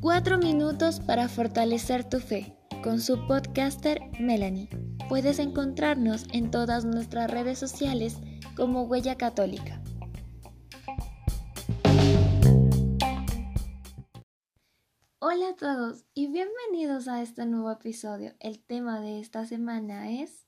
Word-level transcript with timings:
Cuatro 0.00 0.38
minutos 0.38 1.00
para 1.00 1.28
fortalecer 1.28 2.04
tu 2.04 2.20
fe 2.20 2.56
con 2.82 3.00
su 3.00 3.26
podcaster 3.26 4.00
Melanie. 4.20 4.68
Puedes 5.08 5.38
encontrarnos 5.38 6.26
en 6.32 6.50
todas 6.50 6.84
nuestras 6.84 7.30
redes 7.30 7.58
sociales 7.58 8.18
como 8.56 8.82
Huella 8.82 9.16
Católica. 9.16 9.82
Hola 15.18 15.50
a 15.50 15.56
todos 15.56 16.04
y 16.14 16.30
bienvenidos 16.30 17.08
a 17.08 17.22
este 17.22 17.46
nuevo 17.46 17.70
episodio. 17.70 18.34
El 18.40 18.60
tema 18.60 19.00
de 19.00 19.20
esta 19.20 19.46
semana 19.46 20.10
es... 20.10 20.46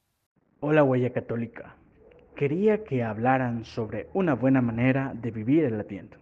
Hola 0.60 0.84
Huella 0.84 1.12
Católica. 1.12 1.76
Quería 2.36 2.82
que 2.82 3.02
hablaran 3.02 3.64
sobre 3.64 4.08
una 4.14 4.34
buena 4.34 4.62
manera 4.62 5.12
de 5.14 5.30
vivir 5.30 5.64
el 5.64 5.78
Adviento. 5.78 6.16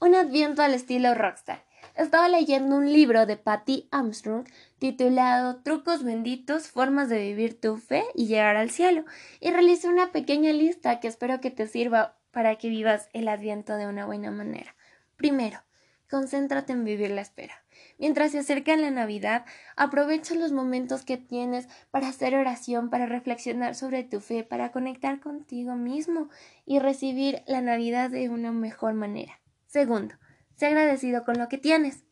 Un 0.00 0.14
Adviento 0.16 0.62
al 0.62 0.74
estilo 0.74 1.14
rockstar. 1.14 1.64
Estaba 1.96 2.28
leyendo 2.28 2.76
un 2.76 2.92
libro 2.92 3.24
de 3.24 3.36
Patty 3.36 3.88
Armstrong 3.92 4.44
titulado 4.78 5.62
Trucos 5.62 6.02
benditos, 6.02 6.68
formas 6.68 7.08
de 7.08 7.18
vivir 7.18 7.60
tu 7.60 7.76
fe 7.76 8.02
y 8.14 8.26
llegar 8.26 8.56
al 8.56 8.70
cielo, 8.70 9.04
y 9.40 9.50
realicé 9.50 9.88
una 9.88 10.10
pequeña 10.10 10.52
lista 10.52 10.98
que 10.98 11.08
espero 11.08 11.40
que 11.40 11.50
te 11.52 11.68
sirva 11.68 12.16
para 12.32 12.56
que 12.56 12.68
vivas 12.68 13.08
el 13.12 13.28
Adviento 13.28 13.76
de 13.76 13.86
una 13.86 14.06
buena 14.06 14.30
manera. 14.32 14.74
Primero, 15.16 15.60
concéntrate 16.12 16.74
en 16.74 16.84
vivir 16.84 17.10
la 17.10 17.22
espera. 17.22 17.54
Mientras 17.98 18.32
se 18.32 18.40
acerca 18.40 18.76
la 18.76 18.90
Navidad, 18.90 19.46
aprovecha 19.76 20.34
los 20.34 20.52
momentos 20.52 21.06
que 21.06 21.16
tienes 21.16 21.68
para 21.90 22.08
hacer 22.08 22.34
oración, 22.34 22.90
para 22.90 23.06
reflexionar 23.06 23.74
sobre 23.74 24.04
tu 24.04 24.20
fe, 24.20 24.44
para 24.44 24.72
conectar 24.72 25.20
contigo 25.20 25.74
mismo 25.74 26.28
y 26.66 26.80
recibir 26.80 27.42
la 27.46 27.62
Navidad 27.62 28.10
de 28.10 28.28
una 28.28 28.52
mejor 28.52 28.92
manera. 28.92 29.40
Segundo, 29.66 30.14
sé 30.54 30.66
agradecido 30.66 31.24
con 31.24 31.38
lo 31.38 31.48
que 31.48 31.56
tienes. 31.56 32.04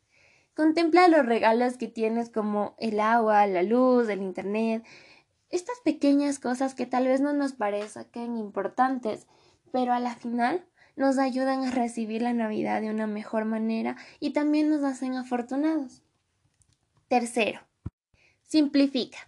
Contempla 0.55 1.07
los 1.09 1.27
regalos 1.27 1.77
que 1.77 1.89
tienes 1.89 2.31
como 2.31 2.77
el 2.79 3.01
agua, 3.01 3.47
la 3.47 3.63
luz, 3.63 4.09
el 4.09 4.23
internet, 4.23 4.83
estas 5.51 5.79
pequeñas 5.85 6.39
cosas 6.39 6.75
que 6.75 6.87
tal 6.87 7.07
vez 7.07 7.21
no 7.21 7.35
nos 7.35 7.53
parezcan 7.53 8.39
importantes, 8.39 9.27
pero 9.73 9.93
a 9.93 10.01
la 10.01 10.15
final 10.15 10.65
nos 10.97 11.19
ayudan 11.19 11.65
a 11.65 11.71
recibir 11.71 12.23
la 12.23 12.33
Navidad 12.33 12.81
de 12.81 12.91
una 12.91 13.07
mejor 13.07 13.45
manera 13.45 13.97
y 14.19 14.31
también 14.31 14.71
nos 14.71 14.83
hacen 14.85 15.15
afortunados. 15.15 16.03
Tercero, 17.09 17.61
simplifica. 18.43 19.19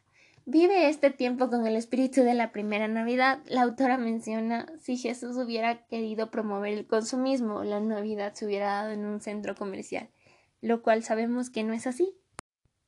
Vive 0.45 0.89
este 0.89 1.11
tiempo 1.11 1.49
con 1.49 1.67
el 1.67 1.77
espíritu 1.77 2.23
de 2.23 2.35
la 2.35 2.51
primera 2.51 2.89
Navidad. 2.89 3.39
La 3.47 3.63
autora 3.63 3.97
menciona 3.97 4.67
si 4.81 4.97
Jesús 4.97 5.37
hubiera 5.37 5.87
querido 5.87 6.33
promover 6.33 6.73
el 6.73 6.87
consumismo, 6.87 7.63
la 7.63 7.79
Navidad 7.79 8.35
se 8.35 8.47
hubiera 8.47 8.67
dado 8.67 8.91
en 8.91 9.05
un 9.05 9.21
centro 9.21 9.55
comercial, 9.55 10.11
lo 10.61 10.83
cual 10.83 11.05
sabemos 11.05 11.49
que 11.49 11.63
no 11.63 11.73
es 11.75 11.87
así. 11.87 12.17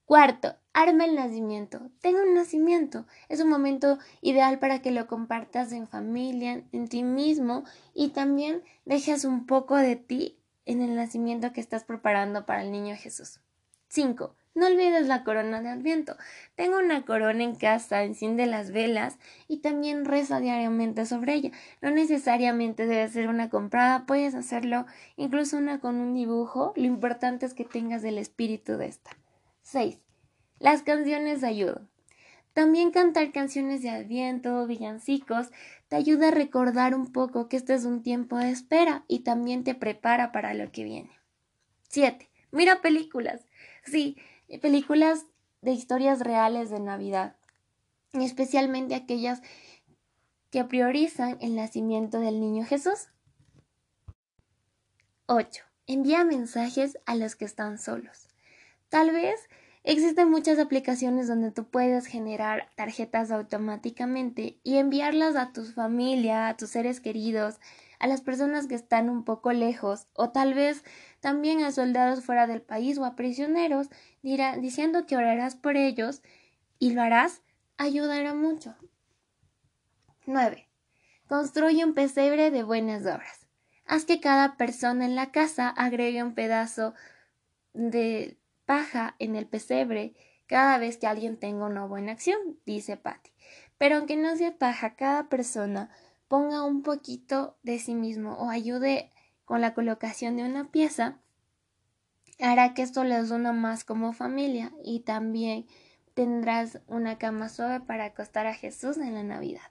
Cuarto, 0.06 0.55
arma 0.74 1.06
el 1.06 1.14
nacimiento. 1.14 1.91
Tenga 2.02 2.22
un 2.22 2.34
nacimiento. 2.34 3.06
Es 3.30 3.41
un 3.41 3.48
momento 3.48 3.98
ideal 4.20 4.58
para 4.58 4.83
que 4.83 4.91
lo 4.91 5.06
compartas 5.06 5.72
en 5.72 5.88
familia, 5.88 6.62
en 6.72 6.88
ti 6.88 7.02
mismo 7.02 7.64
y 7.94 8.10
también 8.10 8.62
dejes 8.84 9.25
un 9.25 9.47
poco 9.47 9.77
de 9.77 9.97
ti 9.97 10.38
en 10.66 10.82
el 10.82 10.94
nacimiento 10.94 11.55
que 11.55 11.60
estás 11.62 11.84
preparando 11.84 12.44
para 12.44 12.62
el 12.62 12.70
niño 12.70 12.97
Jesús. 12.97 13.41
Cinco, 13.88 14.36
no 14.55 14.66
olvides 14.66 15.06
la 15.06 15.25
corona 15.25 15.62
de 15.62 15.70
Adviento. 15.70 16.16
Tengo 16.55 16.78
una 16.78 17.06
corona 17.06 17.42
en 17.42 17.55
casa, 17.55 18.02
enciende 18.02 18.44
las 18.44 18.72
velas 18.72 19.16
y 19.48 19.58
también 19.58 20.05
reza 20.05 20.38
diariamente 20.38 21.06
sobre 21.06 21.32
ella. 21.32 21.50
No 21.80 21.91
necesariamente 21.91 22.86
debe 22.86 23.08
ser 23.08 23.28
una 23.28 23.48
comprada, 23.48 24.05
puedes 24.05 24.34
hacerlo 24.34 24.84
incluso 25.16 25.56
una 25.56 25.80
con 25.80 25.97
un 25.97 26.12
dibujo. 26.12 26.75
Lo 26.77 26.84
importante 26.84 27.47
es 27.47 27.54
que 27.54 27.65
tengas 27.65 28.04
el 28.04 28.19
espíritu 28.19 28.76
de 28.76 28.86
esta. 28.86 29.10
6. 29.64 29.98
Las 30.60 30.82
canciones 30.82 31.42
ayudan. 31.42 31.88
También 32.52 32.92
cantar 32.92 33.32
canciones 33.32 33.82
de 33.82 33.91
Adviento, 33.91 34.64
villancicos, 34.66 35.48
te 35.88 35.97
ayuda 35.97 36.28
a 36.28 36.30
recordar 36.30 36.94
un 36.94 37.10
poco 37.10 37.48
que 37.48 37.56
este 37.56 37.74
es 37.74 37.84
un 37.84 38.03
tiempo 38.03 38.38
de 38.38 38.50
espera 38.50 39.04
y 39.08 39.20
también 39.20 39.64
te 39.64 39.74
prepara 39.74 40.30
para 40.30 40.54
lo 40.54 40.70
que 40.70 40.84
viene. 40.84 41.10
7. 41.88 42.30
Mira 42.53 42.80
películas. 42.80 43.47
Sí, 43.84 44.16
películas 44.62 45.26
de 45.62 45.72
historias 45.72 46.20
reales 46.20 46.70
de 46.70 46.78
Navidad, 46.78 47.36
especialmente 48.12 48.94
aquellas 48.94 49.42
que 50.50 50.62
priorizan 50.62 51.38
el 51.41 51.56
nacimiento 51.56 52.20
del 52.20 52.38
niño 52.38 52.64
Jesús. 52.64 53.08
8. 55.26 55.64
Envía 55.86 56.22
mensajes 56.24 56.98
a 57.06 57.16
los 57.16 57.34
que 57.34 57.47
están 57.47 57.78
solos. 57.78 58.28
Tal 58.94 59.10
vez 59.10 59.49
existen 59.82 60.31
muchas 60.31 60.60
aplicaciones 60.60 61.27
donde 61.27 61.50
tú 61.50 61.65
puedes 61.65 62.06
generar 62.06 62.69
tarjetas 62.77 63.32
automáticamente 63.32 64.60
y 64.62 64.77
enviarlas 64.77 65.34
a 65.34 65.53
tu 65.53 65.65
familia, 65.65 66.47
a 66.47 66.56
tus 66.56 66.71
seres 66.71 67.00
queridos, 67.00 67.59
a 67.99 68.06
las 68.06 68.21
personas 68.21 68.69
que 68.69 68.77
están 68.77 69.10
un 69.10 69.25
poco 69.25 69.53
lejos 69.53 70.06
o 70.12 70.31
tal 70.31 70.54
vez 70.54 70.84
también 71.19 71.65
a 71.65 71.72
soldados 71.72 72.25
fuera 72.25 72.47
del 72.47 72.62
país 72.62 72.97
o 72.97 73.04
a 73.04 73.16
prisioneros, 73.16 73.88
dirá, 74.22 74.59
diciendo 74.59 75.06
que 75.06 75.16
orarás 75.16 75.56
por 75.56 75.77
ellos 75.77 76.22
y 76.78 76.93
lo 76.93 77.03
harás, 77.03 77.43
ayudará 77.78 78.33
mucho. 78.33 78.77
9. 80.25 80.69
Construye 81.27 81.84
un 81.84 81.94
pesebre 81.94 82.53
de 82.53 82.62
buenas 82.62 83.03
obras. 83.03 83.49
Haz 83.87 84.04
que 84.04 84.21
cada 84.21 84.56
persona 84.56 85.04
en 85.04 85.16
la 85.16 85.33
casa 85.33 85.69
agregue 85.69 86.22
un 86.22 86.37
pedazo 86.37 86.94
de 87.72 88.38
paja 88.66 89.16
en 89.19 89.36
el 89.36 89.47
pesebre 89.47 90.14
cada 90.47 90.78
vez 90.78 90.98
que 90.98 91.06
alguien 91.06 91.38
tenga 91.38 91.66
una 91.66 91.86
buena 91.86 92.12
acción, 92.12 92.38
dice 92.66 92.97
Patty. 92.97 93.30
Pero 93.78 93.97
aunque 93.97 94.16
no 94.16 94.36
sea 94.36 94.56
paja, 94.56 94.94
cada 94.94 95.28
persona 95.28 95.91
ponga 96.28 96.64
un 96.64 96.82
poquito 96.82 97.56
de 97.62 97.78
sí 97.78 97.94
mismo 97.94 98.34
o 98.34 98.50
ayude 98.50 99.12
con 99.44 99.60
la 99.60 99.74
colocación 99.74 100.36
de 100.36 100.44
una 100.44 100.70
pieza, 100.70 101.19
hará 102.41 102.74
que 102.74 102.82
esto 102.82 103.04
les 103.04 103.30
una 103.30 103.53
más 103.53 103.84
como 103.84 104.12
familia 104.12 104.72
y 104.82 105.00
también 105.00 105.66
tendrás 106.14 106.80
una 106.86 107.19
cama 107.19 107.48
suave 107.48 107.80
para 107.80 108.06
acostar 108.06 108.47
a 108.47 108.54
Jesús 108.54 108.97
en 108.98 109.14
la 109.14 109.22
Navidad. 109.22 109.70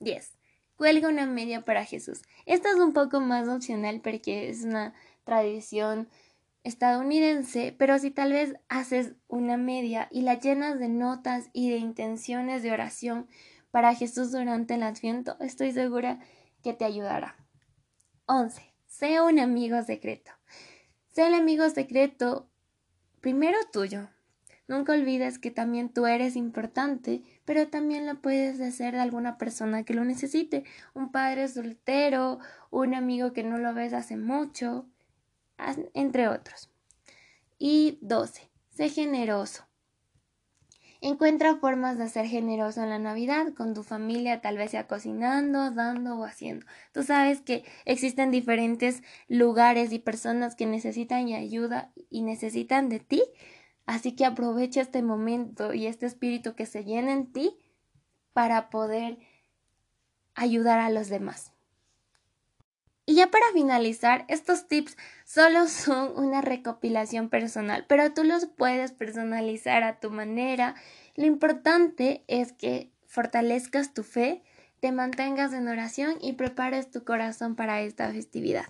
10. 0.00 0.32
Cuelga 0.76 1.08
una 1.08 1.26
media 1.26 1.64
para 1.64 1.84
Jesús. 1.84 2.22
Esto 2.44 2.68
es 2.68 2.76
un 2.76 2.92
poco 2.92 3.20
más 3.20 3.48
opcional 3.48 4.00
porque 4.02 4.48
es 4.48 4.64
una 4.64 4.94
tradición 5.24 6.08
estadounidense, 6.66 7.74
pero 7.78 7.96
si 8.00 8.10
tal 8.10 8.32
vez 8.32 8.54
haces 8.68 9.12
una 9.28 9.56
media 9.56 10.08
y 10.10 10.22
la 10.22 10.34
llenas 10.34 10.80
de 10.80 10.88
notas 10.88 11.48
y 11.52 11.70
de 11.70 11.76
intenciones 11.76 12.64
de 12.64 12.72
oración 12.72 13.28
para 13.70 13.94
Jesús 13.94 14.32
durante 14.32 14.74
el 14.74 14.82
Adviento, 14.82 15.36
estoy 15.38 15.70
segura 15.70 16.18
que 16.64 16.72
te 16.72 16.84
ayudará. 16.84 17.36
11. 18.26 18.62
Sea 18.88 19.22
un 19.22 19.38
amigo 19.38 19.80
secreto. 19.84 20.32
Sea 21.12 21.28
el 21.28 21.34
amigo 21.34 21.70
secreto 21.70 22.50
primero 23.20 23.58
tuyo. 23.72 24.08
Nunca 24.66 24.92
olvides 24.92 25.38
que 25.38 25.52
también 25.52 25.90
tú 25.90 26.06
eres 26.06 26.34
importante, 26.34 27.22
pero 27.44 27.68
también 27.68 28.06
lo 28.06 28.20
puedes 28.20 28.60
hacer 28.60 28.94
de 28.94 29.00
alguna 29.00 29.38
persona 29.38 29.84
que 29.84 29.94
lo 29.94 30.04
necesite, 30.04 30.64
un 30.94 31.12
padre 31.12 31.46
soltero, 31.46 32.40
un 32.70 32.92
amigo 32.96 33.32
que 33.32 33.44
no 33.44 33.56
lo 33.58 33.72
ves 33.72 33.92
hace 33.92 34.16
mucho, 34.16 34.88
entre 35.94 36.28
otros. 36.28 36.70
Y 37.58 37.98
12. 38.02 38.50
Sé 38.70 38.88
generoso. 38.90 39.66
Encuentra 41.00 41.56
formas 41.56 41.98
de 41.98 42.08
ser 42.08 42.26
generoso 42.26 42.82
en 42.82 42.88
la 42.88 42.98
Navidad 42.98 43.52
con 43.54 43.74
tu 43.74 43.82
familia, 43.82 44.40
tal 44.40 44.56
vez 44.56 44.70
sea 44.70 44.86
cocinando, 44.86 45.70
dando 45.70 46.16
o 46.18 46.24
haciendo. 46.24 46.66
Tú 46.92 47.02
sabes 47.02 47.42
que 47.42 47.64
existen 47.84 48.30
diferentes 48.30 49.02
lugares 49.28 49.92
y 49.92 49.98
personas 49.98 50.56
que 50.56 50.66
necesitan 50.66 51.32
ayuda 51.32 51.92
y 52.08 52.22
necesitan 52.22 52.88
de 52.88 53.00
ti, 53.00 53.22
así 53.84 54.16
que 54.16 54.24
aprovecha 54.24 54.80
este 54.80 55.02
momento 55.02 55.74
y 55.74 55.86
este 55.86 56.06
espíritu 56.06 56.54
que 56.54 56.66
se 56.66 56.84
llena 56.84 57.12
en 57.12 57.30
ti 57.30 57.56
para 58.32 58.70
poder 58.70 59.18
ayudar 60.34 60.78
a 60.78 60.90
los 60.90 61.08
demás. 61.08 61.52
Y 63.08 63.14
ya 63.14 63.30
para 63.30 63.46
finalizar, 63.52 64.24
estos 64.26 64.66
tips 64.66 64.96
solo 65.24 65.68
son 65.68 66.10
una 66.16 66.40
recopilación 66.42 67.28
personal, 67.28 67.84
pero 67.88 68.12
tú 68.12 68.24
los 68.24 68.46
puedes 68.46 68.90
personalizar 68.90 69.84
a 69.84 70.00
tu 70.00 70.10
manera. 70.10 70.74
Lo 71.14 71.24
importante 71.24 72.24
es 72.26 72.52
que 72.52 72.90
fortalezcas 73.06 73.94
tu 73.94 74.02
fe, 74.02 74.42
te 74.80 74.90
mantengas 74.90 75.52
en 75.52 75.68
oración 75.68 76.16
y 76.20 76.32
prepares 76.32 76.90
tu 76.90 77.04
corazón 77.04 77.54
para 77.54 77.80
esta 77.80 78.10
festividad. 78.10 78.66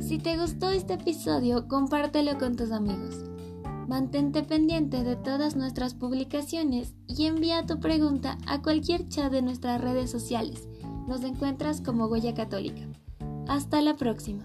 Si 0.00 0.18
te 0.18 0.36
gustó 0.36 0.70
este 0.70 0.94
episodio, 0.94 1.66
compártelo 1.66 2.38
con 2.38 2.54
tus 2.54 2.70
amigos. 2.70 3.33
Mantente 3.88 4.42
pendiente 4.42 5.04
de 5.04 5.16
todas 5.16 5.56
nuestras 5.56 5.94
publicaciones 5.94 6.94
y 7.06 7.26
envía 7.26 7.66
tu 7.66 7.80
pregunta 7.80 8.38
a 8.46 8.62
cualquier 8.62 9.08
chat 9.08 9.30
de 9.30 9.42
nuestras 9.42 9.80
redes 9.80 10.10
sociales. 10.10 10.68
Nos 11.06 11.22
encuentras 11.22 11.80
como 11.80 12.08
Goya 12.08 12.34
Católica. 12.34 12.82
Hasta 13.46 13.82
la 13.82 13.94
próxima. 13.94 14.44